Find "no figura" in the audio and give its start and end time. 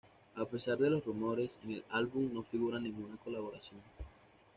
2.33-2.79